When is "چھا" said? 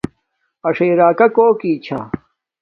1.85-1.99